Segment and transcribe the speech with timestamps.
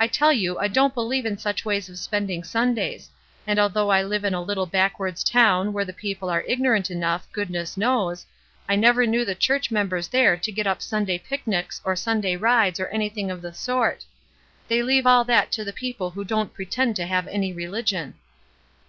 [0.00, 3.08] I tell you I don't believe in such ways of spending Sundays;
[3.46, 5.92] and although I live in a 90 ESTER RIED'S NAMESAKE little backwoods town where the
[5.92, 8.26] people are ignorant enough, goodness knows,
[8.68, 12.80] I never knew the church members there to get up Sunday picnics or Simday rides
[12.80, 14.04] or anything of the sort.
[14.66, 18.14] They leave all that to the people who don't pretend to have any rehgion.''